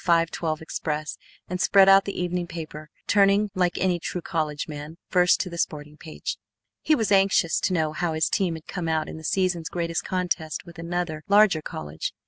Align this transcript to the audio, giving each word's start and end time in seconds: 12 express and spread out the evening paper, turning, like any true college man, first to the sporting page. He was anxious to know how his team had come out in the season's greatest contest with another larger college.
12 0.31 0.63
express 0.63 1.15
and 1.47 1.61
spread 1.61 1.87
out 1.87 2.05
the 2.05 2.19
evening 2.19 2.47
paper, 2.47 2.89
turning, 3.05 3.51
like 3.53 3.77
any 3.77 3.99
true 3.99 4.19
college 4.19 4.67
man, 4.67 4.97
first 5.11 5.39
to 5.39 5.47
the 5.47 5.59
sporting 5.59 5.95
page. 5.95 6.37
He 6.81 6.95
was 6.95 7.11
anxious 7.11 7.59
to 7.59 7.73
know 7.73 7.93
how 7.93 8.13
his 8.13 8.27
team 8.27 8.55
had 8.55 8.65
come 8.65 8.87
out 8.89 9.07
in 9.07 9.17
the 9.17 9.23
season's 9.23 9.69
greatest 9.69 10.03
contest 10.03 10.65
with 10.65 10.79
another 10.79 11.23
larger 11.27 11.61
college. 11.61 12.15